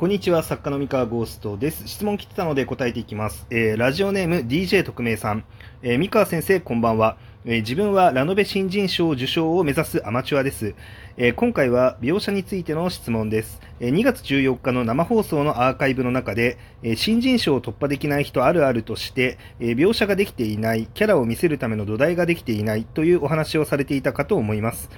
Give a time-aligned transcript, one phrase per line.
[0.00, 1.86] こんにちは、作家の三河ゴーストです。
[1.86, 3.46] 質問来てたので答えていきます。
[3.50, 5.44] えー、ラジオネーム DJ 特命さん。
[5.82, 7.18] えー、三河先生、こんばんは。
[7.44, 10.74] えー、自分はラノベ新人賞受賞を目指すアマチュアです。
[11.18, 13.60] えー今回は描写についての質問です。
[13.78, 24.88] え2月14日の生放送のアーカイブの中で、え新人賞を突破できない人あるあるとして、え描写ができていない、キャラを見せるための土台ができていないというお話をされていたかと思います。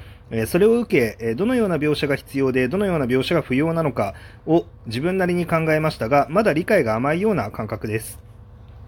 [0.46, 4.14] それを受け、どのような描写が必要で、どのような描写が不要なのか
[4.46, 8.18] を自分なりに考えましたが、まだ理解が甘いような感覚です。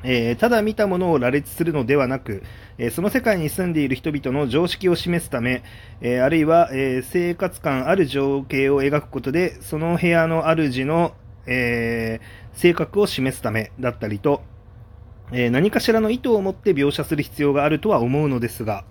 [0.04, 2.42] えー、ただ見たものを羅列するのではなく、
[2.76, 5.62] えー、その世界に住んでいる人々の常識を示すため、
[6.02, 11.12] えー、あるいは、え生活感ある情景を描くことで、その部屋の主の、
[11.46, 12.20] え
[12.54, 14.42] 性格を示すためだったりと、
[15.32, 18.84] え何かしらの意図を持って描写する必要があるとは思うのですが、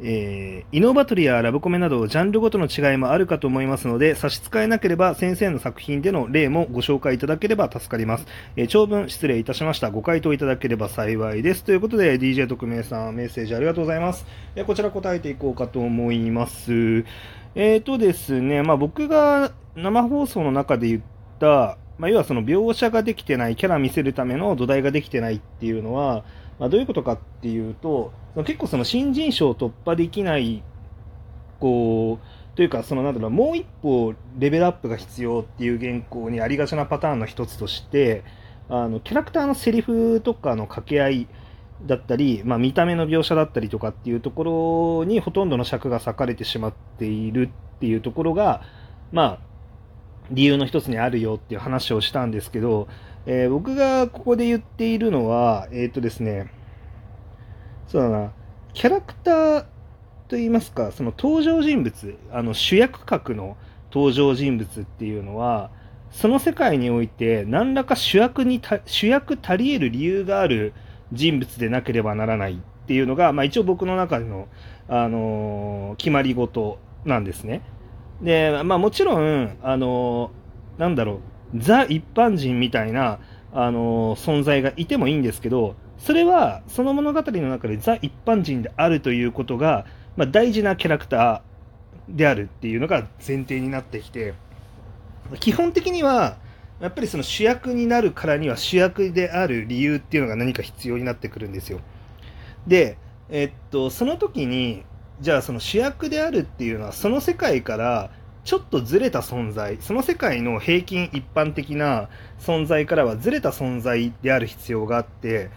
[0.00, 9.90] えー、イノバトリやラブコメなどジャンルごとの違いもあるかと思いますので差し支えなければ先生の作品での例もご紹介いただければ助かります、えー、長文失礼いたしました。
[9.90, 11.64] ご回答いただければ幸いです。
[11.64, 17.04] ということで DJ 特命さんメッセージありがとうございます、えー、こちら答えていこうかと思います。
[17.54, 21.02] えーとですね、まあ、僕が生放送の中で言っ
[21.40, 26.24] たまあ、要はその描写ができてない、キャラ見せるための土台ができてないっていうのは、
[26.58, 28.12] まあ、どういうことかっていうと、
[28.44, 30.62] 結構その新人賞を突破できない、
[31.60, 38.24] こう、というか、そのなんだろう、もう一歩レベルアップが必要っていう原稿にありがちなパターンの一つとして、
[38.68, 41.28] あの、キャラクターのセリフとかの掛け合い
[41.84, 48.62] だったり、まあ、見た目の描写だったりとかっていうところにほとんどの尺が割かれてしまっているっていうところが、
[49.12, 49.38] まあ、
[50.30, 52.88] 理由の一つにあるよっていう話をしたんですけど、
[53.26, 56.50] えー、僕がここで言っているのは、えっ、ー、とですね、
[57.88, 58.32] そうだな、
[58.72, 59.64] キャラクター
[60.28, 63.56] といいますか、その登場人物、あの主役格の
[63.92, 65.70] 登場人物っていうのは、
[66.10, 70.72] その世界において何らか主役に主役足り得る理由がある
[71.12, 72.56] 人物でなければならないっ
[72.86, 74.48] ていうのが、まあ、一応僕の中での、
[74.88, 77.62] あのー、決まり事なんですね。
[78.22, 81.20] で、まあ、もちろん、あのー、なんだろう、
[81.54, 83.18] ザ一般人みたいな、
[83.52, 89.86] あの存在がいてもいいんですけど、それはその物語の中でザ一般人であるということが、
[90.16, 94.34] まあ、大事なキャラクターであるっていうのが前提になってきて、
[95.40, 96.36] 基本的には、
[96.80, 101.80] やっぱりその主役になるからには主役である理由っていうのが何か必要になってくるんですよ。
[102.66, 102.98] で、
[103.30, 104.84] えっと、その時に、
[105.20, 108.10] じゃあその主役であるっていうのはその世界から
[108.46, 112.08] ちょっとずれた存在、その世界の平均一般的な
[112.38, 115.50] 存在からはずれた存在である必要があって、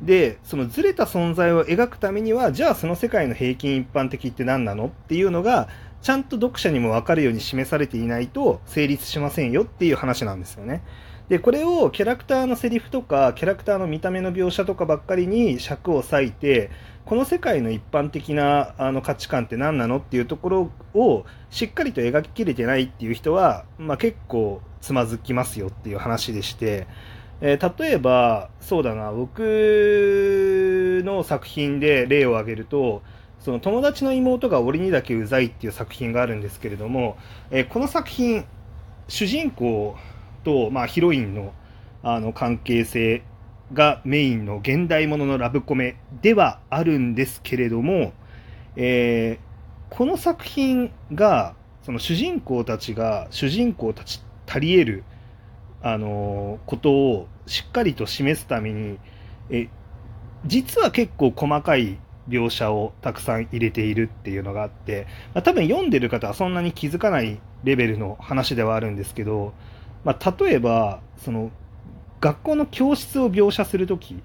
[0.00, 5.68] で、そのずれた存在を描くためには、じゃあその世界の平均一般的って何なのっていうのが、
[6.02, 10.82] ちゃんと読者にもわかるように示されていないと成立しませんよっていう話なんですよね。
[11.28, 16.70] で、これをキャラクターのセリフとか、キャラクターの見た目の描写とかばっかりに尺を割いて、
[17.04, 26.86] この世界の一般的なあの価値観って何なのっていうところをしっかりと描ききれてないっていう人は、まあ、結構つまずきますよっていう話でして、
[27.40, 29.40] えー、例えば、そうだな、僕
[31.04, 33.02] の作品で例を挙げると、
[33.40, 37.16] その友達の妹が俺にだけうざいっていう作品があるんですけれども、
[37.50, 38.44] えー、この作品、
[39.08, 39.96] 主人公
[40.46, 41.52] と、まあ、ヒロインの
[42.04, 43.24] あの関係性
[43.72, 48.12] がメインの現代もののラブコメではあるんですけれども、
[48.76, 55.04] えー、この作品が、その主人公たちが、主人公たち足り得る、
[55.82, 59.00] あのー、ことをしっかりと示すために、
[59.50, 59.68] え、
[60.44, 61.98] 実は結構細かい
[62.28, 69.52] 描写をたくさん入れているっていうのがあって、まあ、多分読んでる方はそんなに気づかないレベルの話ではあるんですけど、
[70.06, 71.50] まあ、例えば、その
[72.20, 74.22] 学校の教室を描写するとき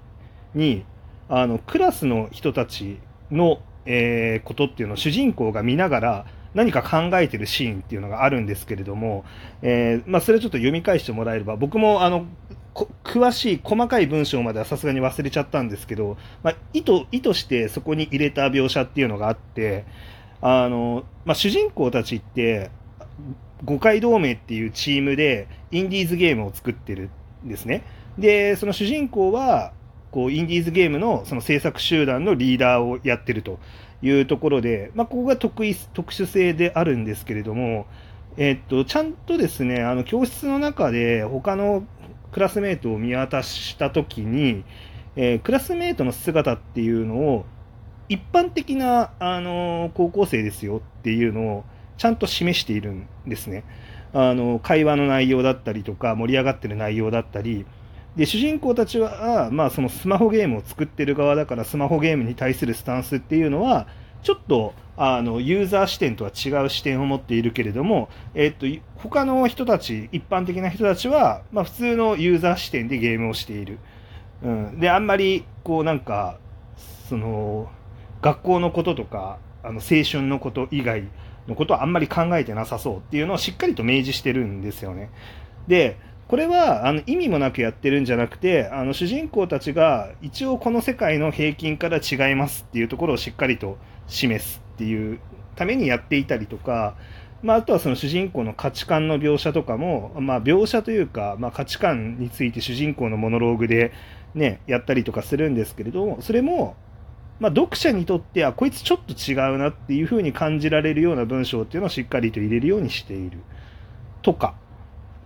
[0.54, 0.84] に、
[1.28, 3.00] あの、クラスの人たち
[3.32, 9.24] の、えー、ことっていうのを主人公が見ながら何か考えてるシーンっていうのがあるんですけれども、
[9.62, 12.26] えー、まあ、それちょっと読み返してもらえれば、僕もあの、
[13.02, 19.84] 詳しい細かい文章まではさすがに忘れちゃったんですけど、まあ、意図、意図してそこに入れた描写っていうのがあって、
[20.40, 22.70] あの、まあ、主人公たちって、
[23.64, 27.10] 五街同盟っていうチームでインディーズゲームを作ってる
[27.44, 27.84] んですね。
[28.18, 29.72] で、その主人公は、
[30.10, 33.58] こう、インディーズゲームのその制作集団のリーダーをやってると
[34.02, 37.86] いうところで、まあ、ここが特異、特殊性であるんですけれども、
[38.36, 41.84] えっと、ちゃんとですね、あの、教室の中で他の
[42.32, 44.64] クラスメートを見渡したときに、
[45.16, 47.46] えー、クラスメートの姿っていうのを、
[48.08, 51.64] 一般的な、あの高校生ですよっていうのを
[52.02, 53.62] ちゃんと示しているんですね。
[54.12, 57.64] あの会話の内容だったりとか盛り上がってる内容だったり。
[58.16, 63.86] で主人公たちは、まあ、そのスマホゲームを作ってる側だからスマホゲームに対するスタンスっていうのは
[64.22, 68.66] ちょっとあのユーザー視点とは違う視点を持っているけれども、えっと、
[68.96, 73.78] 他の人たち一般的な人たちは、まあ、普通のユーザー視点でゲームをしている、
[74.42, 76.38] うん、であんまりこうなんか
[77.08, 77.70] その
[78.20, 81.04] 学校のこととかあの青春のこと以外
[81.48, 85.10] のことはあんまり考えてなさそうっていうのをしっかりと明示してるんですよね。
[85.68, 85.96] で
[86.28, 95.20] これはあの意味もなくやってるんじゃなくてあの主人公たちが一応この世界の平均から違いますっていうところをしっかりと示すっていう
[95.56, 96.94] ためにやっていたりとか、
[97.42, 103.92] まあ、あとはその主人公の価値観の描写とかも、まあ、描写というか、まあ、価値観について主人公のモノローグで、
[104.34, 106.76] ね、やったりとかするんですけれどもそれも、
[107.42, 113.38] まあ、読者にとってはこいつちょっと違うなっていうふうに感じられるような文章っていうのをしっかりと入れるようにしている
[114.22, 114.54] とか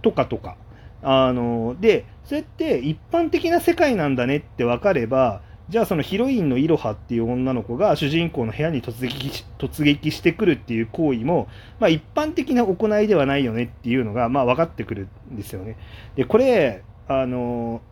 [0.00, 0.56] とかとか。
[1.02, 11.48] あのでそれって一般的な世界なんだねって分かればじゃあそのヒロインのイロハっていう女の子が主人公の部屋に突撃突撃してくるっていう行為も、
[11.78, 15.76] まあ、一般的な行いではないよねっていうのが、まあ、分かってくるんですよね。
[16.16, 17.82] でこれあの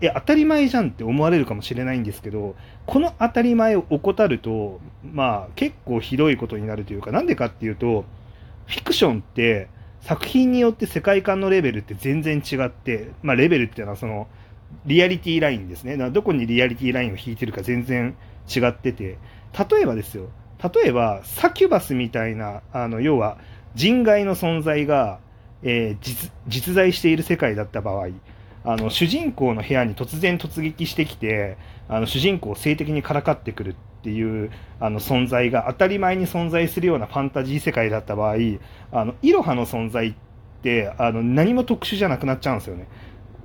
[0.00, 2.56] え当たり前じゃんって思われるかもしれないんですけど
[2.86, 8.04] この当たり前を怠ると、まあ、結構ひどいことになるというかなんでかっていうと
[8.66, 9.68] フィクションって
[10.00, 14.28] 作品によって世界観のレベルって全然違って、まあ、レベルっていうのはその
[14.86, 15.96] リアリティラインですね。
[16.10, 18.16] どこにリアリティラインを引いてるか全然
[18.48, 19.18] 違ってて、
[19.70, 20.30] 例えばですよ、
[20.62, 23.38] 例えばサキュバスみたいな、あの要は
[23.74, 25.18] 人外の存在が、
[25.62, 28.08] えー、実在している世界だった場合、
[28.64, 31.56] あの主人公の部屋に突然突撃してきて、
[31.88, 38.36] あの主人公を性的にからかってくるっていうあの存在が当たり前に存在するようなファンタジー世界だった場合
[38.92, 40.14] あのイロハの存在っ
[40.62, 42.88] てあの何も特殊じゃなくなっちゃうんですよね。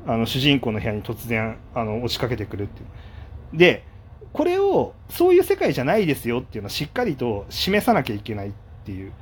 [0.07, 3.57] あの主人公の部屋に突然あの押しかけてくるっていう。
[3.57, 3.83] で
[4.33, 8.51] これをそういう世界じゃないですよっていうのをしっかりと示さなきゃいけないっ
[8.85, 9.13] ていう。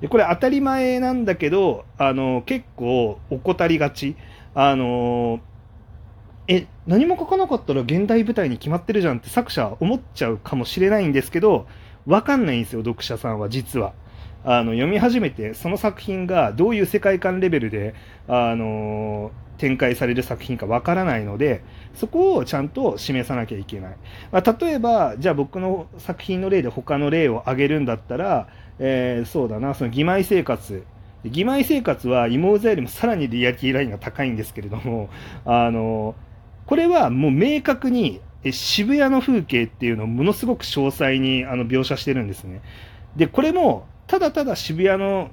[0.00, 4.16] でこれ当たり前なんだけどあの結構怠りがち。
[4.54, 5.40] あの
[6.46, 11.66] え、何も書かなかったら現代舞台に決まってるじゃんって作者思っちゃうかもしれないんですけど、
[12.06, 13.94] わかんないんですよ、読者さんは実は。
[14.46, 17.94] あの読み始めて、その作品がどういう世界観レベルで、
[18.28, 21.64] あの展開される作品かわからないので、
[21.94, 23.96] そこをちゃんと示さなきゃいけない。
[24.30, 28.48] まあ、例えば、じゃあ僕の作品の例で他の例を挙げるんだったら、
[28.78, 30.84] えー、そうだな、その義妹生活。
[31.24, 35.08] 義妹生活は妹座よりもさらにリアリティラインが高いんですけれども、
[35.44, 36.14] あの
[36.66, 42.60] これはもう明確に渋谷の風景っていうのをものすごく詳細にあの描写してるんですね。
[43.16, 45.30] で、これもただただ渋谷の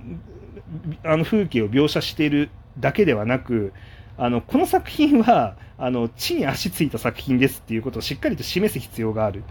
[1.04, 2.50] あの風景を描写している
[2.80, 3.74] だけではなく、
[4.18, 9.44] あのこの作品はあの地に足ついた作品ですっていうことをしっかりと示す必要がある。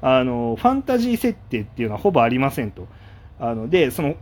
[0.00, 2.86] あのファンタジー設定っていうのはほぼありませんと。
[3.40, 4.14] あので、その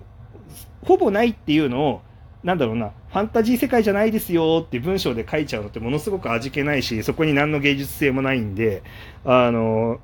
[0.85, 2.03] ほぼないっていうのを
[2.47, 8.85] なんだろうな、ファンタジー世界じゃないですよって文章で書いちゃうのってものすごく味気ないし、そこに何の芸術性もないんで、
[9.25, 9.99] あの、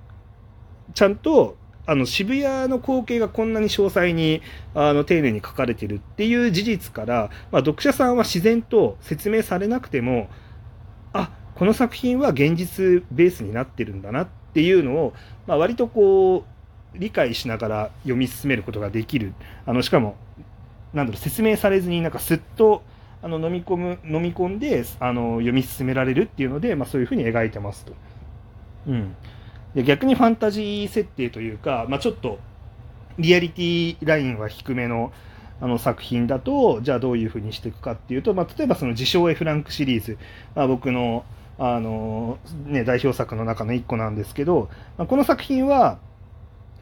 [0.93, 1.56] ちゃんと、
[1.87, 4.43] あの、渋谷の光景がこんなに詳細に、
[4.75, 10.29] あの、丁寧に書かれてるっていう事実から、まあ、読者さんは自然と説明されなくても、
[11.12, 15.13] あ、この作品は現実ベースになってるんだなっていうのを、
[15.46, 19.32] まあ、割とこう、理解しながら読み進めることができる。
[19.65, 20.17] あの、しかも、
[20.94, 22.82] なんだろう、説明されずに、なんかすっと、
[23.22, 27.93] あの、飲み込む、飲み込んで、あの、読み進められるっていうので、まあ、そういうふうに描いてますと。
[28.89, 29.15] うん。
[29.75, 32.39] で、逆にファンタジー設定というか、まあ、ちょっと、
[33.19, 35.13] リアリティラインは低めの、
[35.61, 40.19] あの作品だと、じゃあどういうふうにしていくかっていうと、まあ、例えばその自称 A フランクシリーズ、
[40.56, 41.25] まあ、僕の、
[41.56, 44.69] あの、ね、代表作の中の一個なんですけど、
[44.99, 45.99] まあ、この作品は、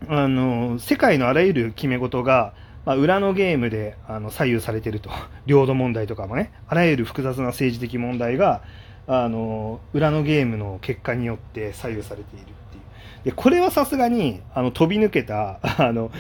[0.09, 5.11] あの、世界のあらゆる決め事が、まあ、裏のゲームであの左右されていると、
[5.47, 8.63] 領土問題とかもね、あらゆる複雑な政治的問題が、
[9.07, 13.25] あの裏のゲームの結果によって左右されているっていう。
[13.25, 16.11] で、これはさすがに、あの、飛び抜けた、 あの、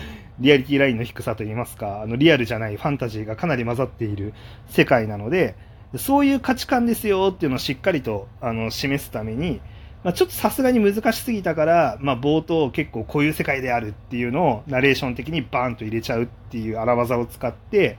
[0.40, 4.34] リアリティラインの低さといいますか、あの、リアルじゃないファンタジーがかなり混ざっている
[4.68, 5.54] 世界なので、
[5.96, 9.60] そういう価値観ですよっていうのをしっかりと、あの、示すために、
[10.02, 17.98] まあ、ちょっとさすがに難しすぎたから、まあ、冒頭結構こういう世界であるっていうのをナレーション的にバーンと入れちゃうっていう荒技を使って、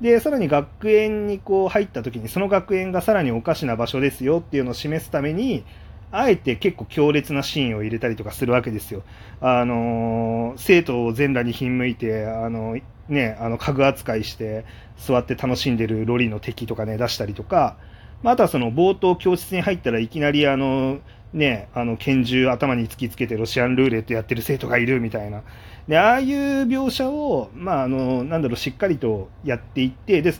[0.00, 5.64] で、さらに学園にこう入った時にその学園がさらにおかしな場所ですよっていうのを示すために、
[6.10, 9.02] あえて結構強烈なシーンを入れたりとかするわけですよ。
[9.40, 14.66] あのー、生徒を全裸にひんむいて、あのー、ね、あの、家具扱いして、
[14.98, 17.76] 座って楽しんでるロリの敵とかね、出したりとか、
[18.22, 20.98] まあ、あとはその冒頭教室に入ったらいきなりあの、
[21.32, 25.42] ね、あの拳銃頭に突きつけてロシアンルーレットやってる生徒がいるみたいな。
[25.88, 30.34] で、ああいう描写を、まあ、あの、なんだろう、しっかりとやっていって、で、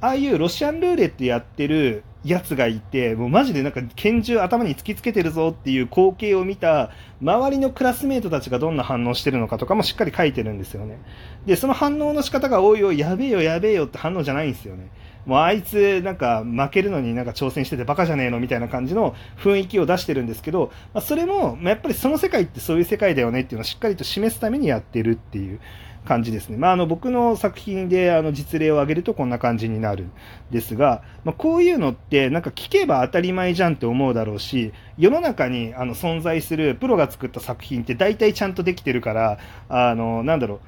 [0.00, 6.90] ああいうロシアンルーレットやってるやつがいて、もうマジでなんか拳銃頭に突きつけてるぞっていう光景を見た
[7.22, 10.98] 周りのクラスメートたちがどんな反応してるのかとかもしっかり書いてるんですよね。
[11.46, 14.90] で、その反応の仕方がおいおいやべえよやべえよって反応じゃないんですよね。
[15.26, 25.60] もうあいつなんか負けるのになんか挑戦しててバカじゃねえのみたいな感じの雰囲気を出してるんですけど、まあ、それも、ま、やっぱりその世界ってそういう世界だよねっていうのをしっかりと示すためにやってるっていう
[26.06, 26.56] 感じですね。
[26.56, 30.12] まあ、あの僕の作品であの実例を挙げるとこんな感じになるん
[30.50, 40.60] ですが、まあ、こういうのってなんか聞けば当たり前じゃんって思うだろうし、世の中にあの存在するプロが作った作品って大体ちゃんとできてるから、あの、なんだろう、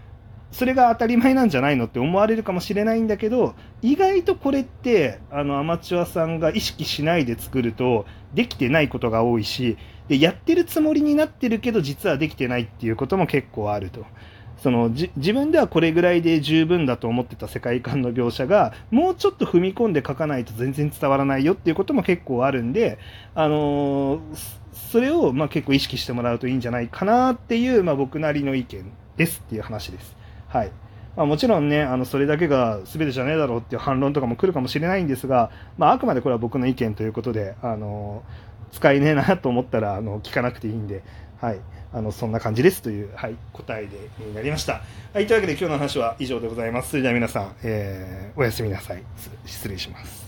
[0.50, 9.76] それが当たり前なんじゃないのって思われるかもしれないんだけど、意外とこれって、あの、アマチュアさんが意識しないで作ると、できてないことが多いし、
[10.09, 14.07] で、やってるつもりになってるけど、実はできてないっていうことも結構あると。
[14.59, 22.99] その自分ではこれぐらいで十分だと思ってた世界観の描写がもうちょっと踏み込んで書かないと全然伝わらないよっていうことも結構あるんで、
[23.37, 24.21] あのー、
[24.73, 30.17] それをまあ結構意識してもらうといいんじゃないかなっていう、まあ、僕なりの意見ですっていう話です。
[30.49, 30.73] はい。
[31.17, 38.23] まあ、もちろんね、あの、それだけが全てじゃねえだろうっていう反論とかも来るかもしれないんですが、まあ、あくまでこれは僕の意見ということで、あの、
[38.73, 41.02] 使えねえなと思ったら、あの、聞かなくていいんで、
[41.40, 41.61] はい。
[41.93, 44.83] あの、そんな感じですという、はい、答えで、になりました。
[45.14, 46.90] はい、というわけで今日の話は以上でございます。
[46.90, 49.02] それでは皆さん、えー、おやすみなさい。
[49.47, 50.27] 失礼します。